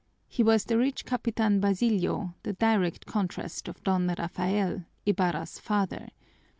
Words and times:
He 0.27 0.41
was 0.41 0.63
the 0.65 0.79
rich 0.79 1.05
Capitan 1.05 1.59
Basilio, 1.59 2.33
the 2.41 2.53
direct 2.53 3.05
contrast 3.05 3.67
of 3.67 3.83
Don 3.83 4.07
Rafael, 4.07 4.83
Ibarra's 5.05 5.59
father. 5.59 6.09